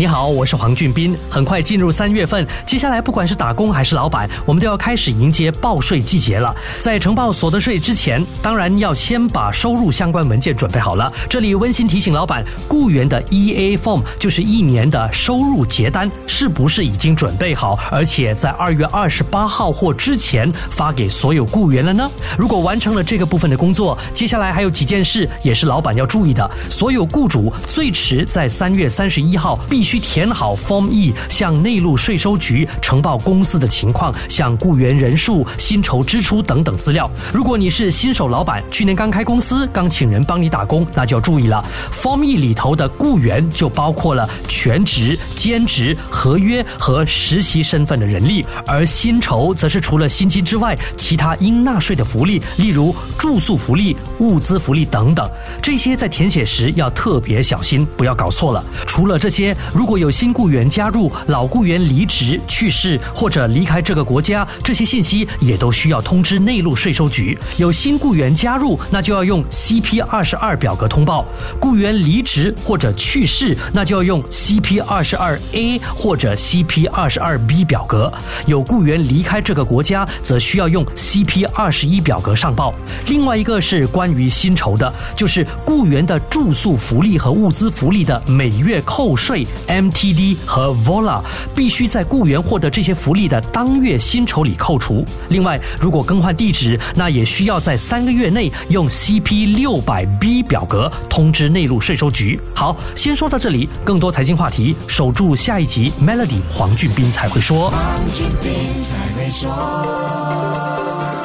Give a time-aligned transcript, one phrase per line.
[0.00, 1.14] 你好，我是黄俊斌。
[1.28, 6.56] 很快进入三月份，接下来不管是打工还是老板，我们都要开始迎接报税季节了。
[6.78, 11.12] 在呈报所得税之前，当然要先把收入相关文件准备好了。
[11.28, 22.10] 这里温馨提醒老板，雇员的 EA Form 就是一年的收入结单，是不是已经准备好，而且在二月二十八号或之前发给所有雇员了呢？
[22.38, 26.50] 如果完成了这个部分的工作，接下来还有几件事也是老板要注意的。
[26.70, 29.89] 所有雇主最迟在三月三十一号必须。
[29.90, 37.10] 去填好 Form E，向内陆税收局呈报公司的情况，像雇员人数、薪酬支出等等资料。
[37.32, 41.60] 如果你是新手老板，去年刚开公司，刚请人帮你打工，那就要注意了。
[41.92, 55.28] Form E 里头的雇员就包括了全职、兼职、合约和实习身份的人力，而薪酬则是除了薪金之外，其他应纳税的福利，例如住宿福利、物资福利等等。
[55.60, 58.64] 这些在填写时要特别小心，不要搞错了。
[58.86, 59.52] 除了这些。
[59.80, 67.36] 如果有新雇员加入、老雇员离职、去世或者离开这个国家，这些信息也都需要通知内陆税收局。
[67.56, 71.24] 有新雇员加入，那就要用 CP 二十二表格通报；
[71.58, 78.12] 雇员离职或者去世，那就要用 CP 二十二 A 或者 CP 二十二 B 表格。
[78.44, 82.74] 有雇员离开这个国家，则需要用 CP 二十一表格上报。
[83.06, 89.46] 另外一个是关于薪酬的，就是雇员的住宿福利和物资福利的每月扣税。
[89.68, 91.22] MTD 和 Vola
[91.54, 95.06] 必须在雇员获得这些福利的当月薪酬里扣除。
[95.28, 102.40] 另外，如果更换地址，那也需要在三个月内用 CP 六百 B 表格通知内陆税收局。
[102.54, 107.72] 好，先说到这里，更多财经话题，守住下一集 Melody 黄俊斌才会说。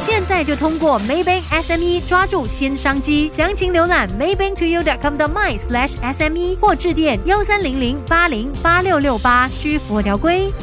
[0.05, 10.53] 现在就通过 Maybank SME 抓住新商机，详情浏览 maybanktoyou.com 的 my/sme 或致电幺三零零八零八六六八，需符合条规。